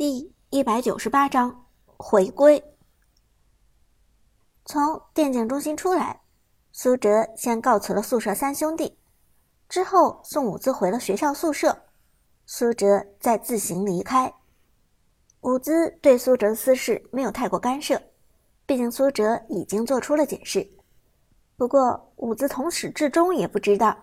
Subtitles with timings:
[0.00, 1.66] 第一百九十八章
[1.98, 2.64] 回归。
[4.64, 4.80] 从
[5.12, 6.22] 电竞中心出来，
[6.72, 8.96] 苏哲先告辞了宿舍三兄弟，
[9.68, 11.82] 之后送伍兹回了学校宿舍，
[12.46, 14.32] 苏哲再自行离开。
[15.42, 18.00] 伍兹对苏哲的私事没有太过干涉，
[18.64, 20.66] 毕竟苏哲已经做出了解释。
[21.58, 23.94] 不过，伍兹从始至终也不知道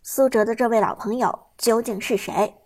[0.00, 2.61] 苏哲的这位老朋友究竟是谁。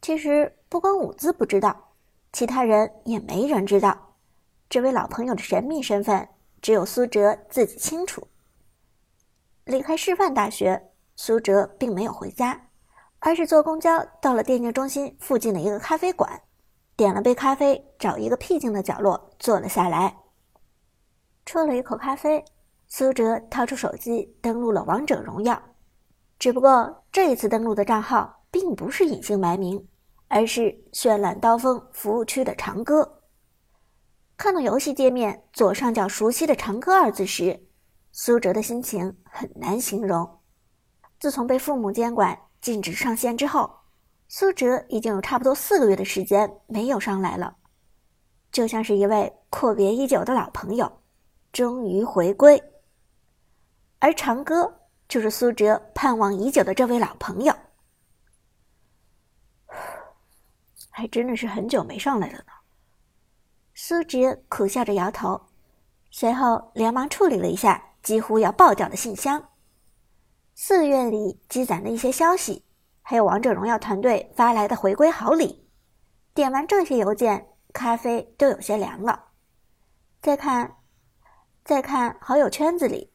[0.00, 0.56] 其实。
[0.70, 1.94] 不光伍兹不知道，
[2.32, 4.14] 其他人也没人知道。
[4.68, 6.28] 这位老朋友的神秘身份，
[6.62, 8.28] 只有苏哲自己清楚。
[9.64, 12.68] 离开师范大学，苏哲并没有回家，
[13.18, 16.40] 而是坐公交到了电竞中心附近的一个咖啡馆，
[16.94, 20.18] 点了杯咖啡，找一个僻静的角落坐了下来。
[21.44, 22.44] 啜了一口咖啡，
[22.86, 25.60] 苏哲掏出手机登录了王者荣耀。
[26.38, 29.84] 只不过这一次登录的账号并不是隐姓埋名。
[30.30, 33.20] 而是绚烂刀锋服务区的长歌。
[34.36, 37.66] 看到游戏界面左上角熟悉的长歌二字时，
[38.12, 40.38] 苏哲的心情很难形容。
[41.18, 43.68] 自从被父母监管禁止上线之后，
[44.28, 47.56] 苏哲已经有差不多四个月的时间没有上来了，
[48.52, 50.90] 就像是一位阔别已久的老朋友，
[51.52, 52.62] 终于回归。
[53.98, 57.52] 而长歌就是苏哲盼望已久的这位老朋友。
[60.90, 62.52] 还真的是很久没上来了呢。
[63.74, 65.40] 苏哲苦笑着摇头，
[66.10, 69.48] 随后连忙处理了一下几乎要爆掉的信箱。
[70.54, 72.64] 四月里积攒的一些消息，
[73.00, 75.66] 还有王者荣耀团队发来的回归好礼。
[76.34, 79.28] 点完这些邮件，咖啡都有些凉了。
[80.20, 80.76] 再看，
[81.64, 83.10] 再看好友圈子里，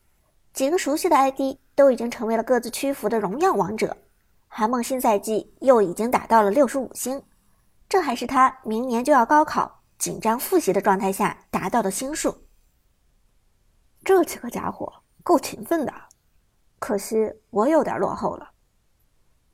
[0.54, 3.96] 几个熟悉的 ID 都已经成为了各自屈服的荣耀王者。
[4.48, 7.22] 韩梦新赛季又已经打到了六十五星。
[7.96, 12.44] 这还是他明年就要高考、紧张复习的状态下达到的星数。
[14.04, 14.92] 这几个家伙
[15.24, 15.94] 够勤奋的，
[16.78, 17.16] 可惜
[17.52, 18.52] 我有点落后了。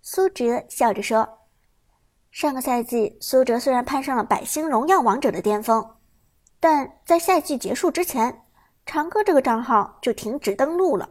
[0.01, 1.37] 苏哲笑着说
[2.33, 5.97] ：“上个赛季，苏哲虽然攀上了百星荣耀王者的巅峰，
[6.59, 8.41] 但在赛季结束之前，
[8.87, 11.07] 长歌这个账号就停止登录了。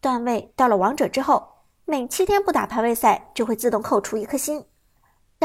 [0.00, 1.46] 段位到了王者之后，
[1.84, 4.66] 每七天不打排位赛就会自动扣除一颗星。”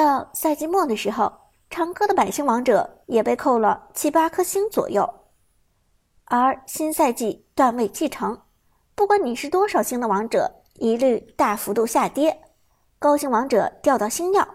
[0.04, 1.32] 到赛季末的时候，
[1.70, 5.22] 长歌的百星王者也被扣了七八颗星左右。
[6.26, 8.42] 而新赛季段位继承，
[8.96, 12.42] 不管你是多少星的王者，一律大幅度下跌。
[13.00, 14.48] 高星王者掉到星耀，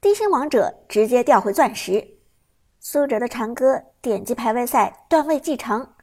[0.00, 2.18] 低星王者直接掉回钻石。
[2.80, 5.94] 苏哲的长歌点击排位赛段位继承，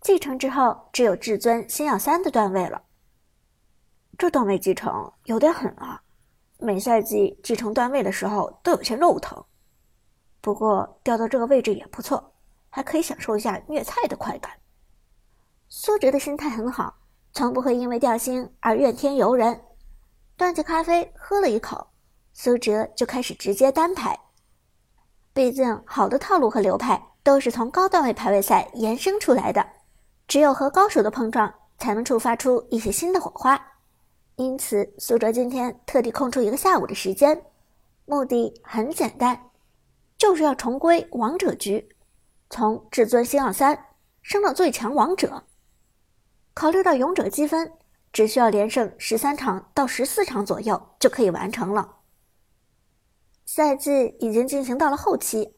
[0.00, 2.82] 继承之后只有至尊星耀三的段位了。
[4.16, 6.02] 这段位继承有点狠啊！
[6.62, 9.44] 每赛季继承段位的时候都有些肉疼，
[10.40, 12.32] 不过掉到这个位置也不错，
[12.70, 14.52] 还可以享受一下虐菜的快感。
[15.68, 16.94] 苏哲的心态很好，
[17.32, 19.60] 从不会因为掉星而怨天尤人。
[20.36, 21.88] 端起咖啡喝了一口，
[22.32, 24.18] 苏哲就开始直接单排。
[25.32, 29.66] 毕竟好的套路和流派都是从高段位排位赛延伸出来的，
[30.28, 33.71] 只有和高手的碰撞，才能触发出一些新的火花。
[34.36, 37.44] 因此，苏哲今天特地空出一个下午的时间，
[38.06, 39.50] 目的很简单，
[40.16, 41.94] 就是要重归王者局，
[42.48, 43.86] 从至尊星耀三
[44.22, 45.44] 升到最强王者。
[46.54, 47.72] 考虑到勇者积分，
[48.10, 51.98] 只需要连胜十三场到十四场左右就可以完成了。
[53.44, 55.54] 赛季已经进行到了后期，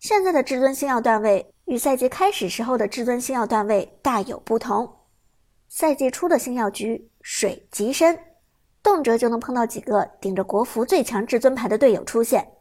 [0.00, 4.96] 现在的至尊星耀段位与赛季开始时候的至尊星耀段位大有不同。
[5.68, 7.08] 赛季初的星耀局。
[7.28, 8.16] 水极深，
[8.84, 12.52] 动辄就能碰到几个顶着国服最强至尊牌的队友出现。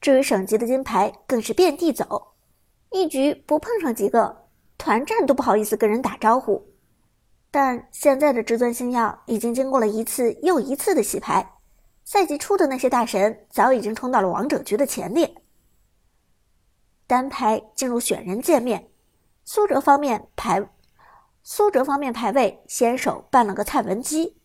[0.00, 2.32] 至于省级的金牌，更是遍地走，
[2.90, 6.66] 一局不碰上几个，团战都不好意思跟人打招呼。
[7.50, 11.52] 但现在的至尊星耀已经经过了一次又一次的洗牌，
[12.02, 15.34] 赛季初的那些大神早已经冲到了王者局的前列。
[17.06, 18.88] 单排进入选人界面，
[19.44, 20.66] 苏哲方面排。
[21.48, 24.36] 苏哲方面排位先手办了个蔡文姬，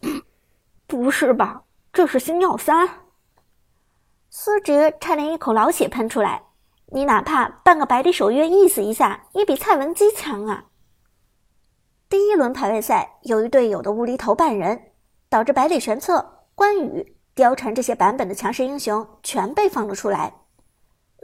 [0.88, 1.64] 不是吧？
[1.92, 2.88] 这是星耀三。
[4.30, 6.44] 苏哲差点一口老血喷出来。
[6.86, 10.64] 你哪怕办个百里守约意思一下，也比蔡文姬强啊！
[12.08, 14.92] 第一轮排位赛，由于队友的无厘头扮人，
[15.28, 20.32] 导致百里玄策、关羽、貂蝉这些版本的强势英雄全被放了出来。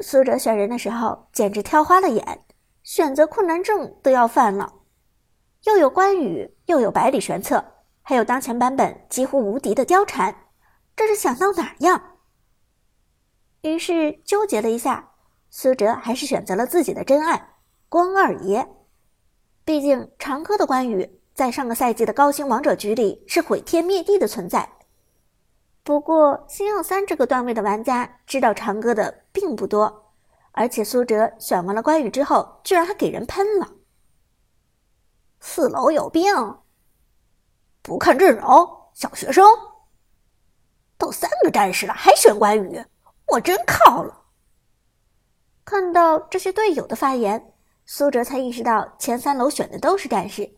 [0.01, 2.45] 苏哲选人的时候，简直挑花了眼。
[2.87, 4.73] 选择困难症都要犯了，
[5.65, 10.33] 又有关羽，又有百里玄策，还有当前版本几乎无敌的貂蝉，
[10.95, 12.01] 这是想到哪样？
[13.63, 15.15] 于是纠结了一下，
[15.51, 17.55] 苏哲还是选择了自己的真爱
[17.89, 18.69] 关二爷。
[19.65, 24.75] 毕竟长歌的关羽在上个赛季的高星王者局里是毁天灭地的存在。
[25.83, 30.06] 不过星耀三这个段位的玩家知道长歌的并不多，
[30.57, 33.75] 而且苏哲选完了关羽之后，居然还给人喷了。
[35.39, 36.25] 四楼有病，
[37.83, 39.45] 不看阵容，小学生。
[40.97, 42.83] 都三个战士了，还选关羽，
[43.33, 44.25] 我真靠了。
[45.63, 47.53] 看到这些队友的发言，
[47.85, 50.51] 苏哲才意识到前三楼选的都是战士，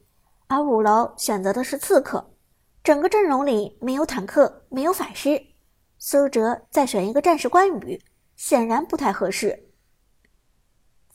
[0.46, 2.36] 而五楼选择的是刺客。
[2.84, 5.44] 整个阵容里没有坦克，没有法师，
[5.98, 8.00] 苏哲再选一个战士关羽，
[8.36, 9.67] 显然不太合适。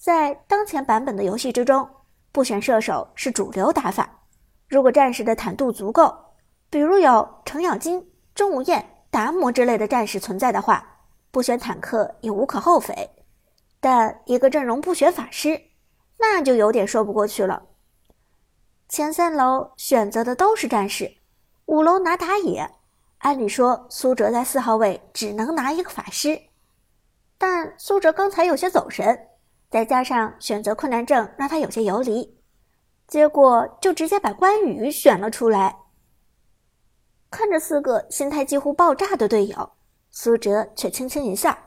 [0.04, 1.90] 在当前版本的游戏之中，
[2.34, 4.26] 不选射手是主流打法。
[4.68, 6.14] 如果战士的坦度足够，
[6.70, 8.86] 比如有程咬金、钟无艳。
[9.10, 10.86] 达摩之类的战士存在的话，
[11.32, 13.12] 不选坦克也无可厚非。
[13.80, 15.62] 但一个阵容不选法师，
[16.18, 17.64] 那就有点说不过去了。
[18.90, 21.16] 前三楼选择的都是战士，
[21.68, 22.70] 五楼拿打野。
[23.20, 26.42] 按理说苏哲在四号位只能拿一个法师，
[27.38, 29.30] 但苏哲刚才有些走神，
[29.74, 32.38] 再加上选择困难症让他有些游离，
[33.08, 35.76] 结果就直接把关羽选了出来。
[37.32, 39.72] 看着四个心态几乎爆炸的队友，
[40.12, 41.58] 苏哲却轻轻一笑：“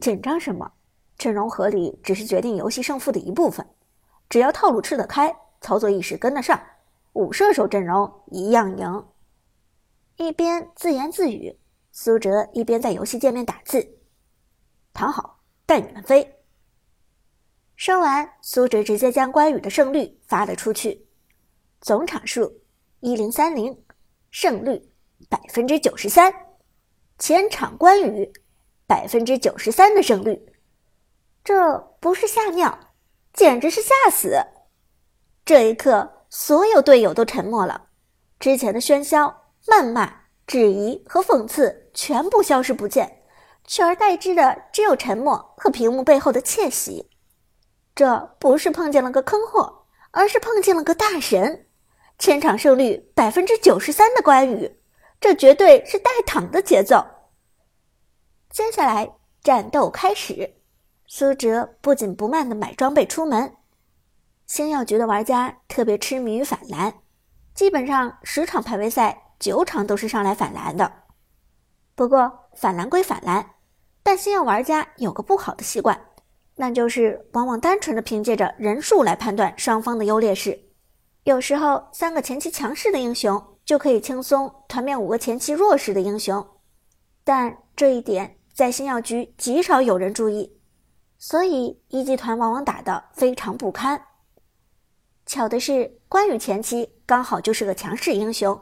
[0.00, 0.74] 紧张什么？
[1.18, 3.68] 阵容合理只是决定游戏胜负的一部分，
[4.28, 6.62] 只要套路吃得开，操作意识跟得上，
[7.14, 9.06] 五射手阵容一样赢。”
[10.18, 11.58] 一边自言自语，
[11.90, 13.98] 苏哲一边在游戏界面打字
[14.94, 16.38] ：“躺好，带你们飞。”
[17.76, 21.06] 说完，苏哲直接将关羽的胜率发了出去，
[21.80, 22.60] 总场数
[23.00, 23.82] 一零三零。
[24.34, 24.88] 胜率
[25.28, 26.32] 百分之九十三，
[27.18, 28.32] 前场关羽
[28.86, 30.42] 百分之九十三的胜率，
[31.44, 32.94] 这不是吓尿，
[33.34, 34.38] 简直是吓死！
[35.44, 37.88] 这一刻，所有队友都沉默了，
[38.40, 43.20] 之前的喧嚣、谩骂、质疑和讽刺全部消失不见，
[43.66, 47.10] 取而代之的只有沉默和屏幕背后的窃喜。
[47.94, 51.66] 这不是碰见了个坑货，而是碰见了个大神。
[52.18, 54.78] 千场胜率百分之九十三的关羽，
[55.20, 57.04] 这绝对是带躺的节奏。
[58.50, 60.54] 接下来战斗开始，
[61.06, 63.56] 苏哲不紧不慢的买装备出门。
[64.46, 66.94] 星耀局的玩家特别痴迷于反蓝，
[67.54, 70.92] 基本上十场排位赛九场都是上来反蓝的。
[71.94, 73.54] 不过反蓝归反蓝，
[74.02, 76.08] 但星耀玩家有个不好的习惯，
[76.56, 80.58] 那就是往往单纯的凭借着人数来判断双方的优劣势。
[81.24, 86.44] 有时候，三个前期强势的英雄就可以轻松团灭五个前期弱势的英雄，
[87.24, 90.60] 但这一点在星耀局极少有人注意，
[91.18, 94.02] 所以一级团往往打得非常不堪。
[95.24, 98.60] 巧的是，关羽前期刚好就是个强势英雄，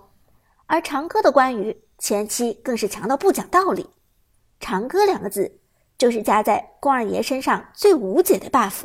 [0.67, 3.89] 而长歌的关羽前期更是强到不讲道理。
[4.61, 5.60] 长歌两个字
[6.01, 8.85] 就是加在关二爷身上最无解的 buff。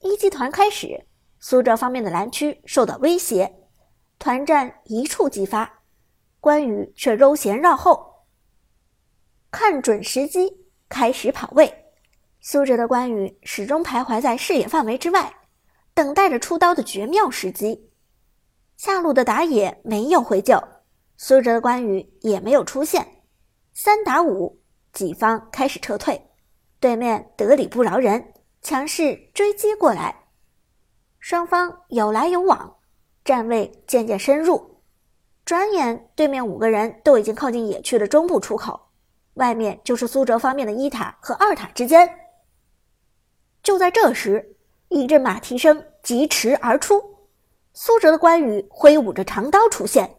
[0.00, 1.06] 一级团开始。
[1.38, 3.54] 苏哲方面的蓝区受到威胁，
[4.18, 5.80] 团战一触即发，
[6.38, 8.26] 关羽却悠闲绕后，
[9.50, 11.86] 看准时机开始跑位。
[12.40, 15.34] 苏哲的关羽始终徘徊在视野范围之外，
[15.94, 17.90] 等待着出刀的绝妙时机。
[18.76, 20.62] 下路的打野没有回救，
[21.16, 23.22] 苏哲的关羽也没有出现。
[23.72, 24.59] 三打五，
[24.92, 26.30] 己方开始撤退，
[26.78, 28.32] 对面得理不饶人，
[28.62, 30.24] 强势追击过来。
[31.18, 32.76] 双方有来有往，
[33.24, 34.82] 站位渐渐深入。
[35.44, 38.88] 转眼，对面五个人都已经靠近野区的中部出口，
[39.34, 42.08] 外面就是苏哲方面的一塔和二塔之间。
[43.62, 44.56] 就在这时，
[44.88, 47.02] 一阵马蹄声疾驰而出，
[47.74, 50.16] 苏哲的关羽挥舞着长刀出现。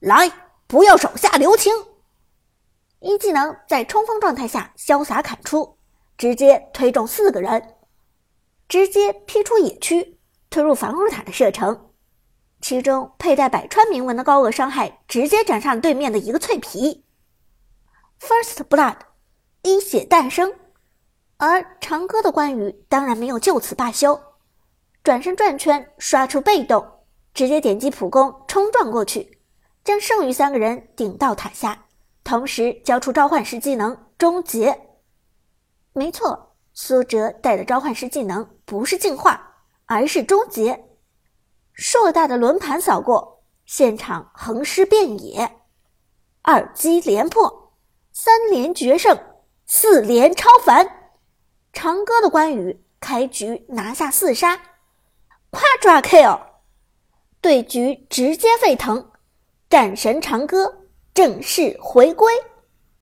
[0.00, 0.30] 来，
[0.66, 1.72] 不要手下留情！
[3.06, 5.78] 一技能在冲锋状态下潇洒砍出，
[6.18, 7.76] 直接推中四个人。
[8.68, 10.18] 直接劈出野区，
[10.50, 11.92] 推入防御塔的射程，
[12.60, 17.04] 其中佩戴百川铭文的高额伤害直接斩杀了对面的一个脆皮。
[18.18, 18.96] First Blood，
[19.62, 20.52] 一血诞生。
[21.36, 24.20] 而长歌的关羽当然没有就此罢休，
[25.04, 26.84] 转身转圈刷出被动，
[27.32, 29.38] 直接点击普攻冲撞过去，
[29.84, 31.85] 将剩余三个人顶到塔下，
[32.26, 34.78] 同时交出召唤师技能终结。
[35.92, 36.42] 没错。
[36.78, 39.54] 苏哲带的召唤师技能不是净化，
[39.86, 40.84] 而是终结。
[41.72, 45.56] 硕大的轮盘扫过，现场横尸遍野，
[46.42, 47.72] 二击连破，
[48.12, 49.18] 三连决胜，
[49.64, 50.86] 四连超凡。
[51.72, 54.60] 长歌的关羽开局拿下四杀
[55.50, 56.40] ，Quadra Kill，
[57.40, 59.12] 对局直接沸腾，
[59.70, 60.85] 战神长歌
[61.16, 62.30] 正式回归。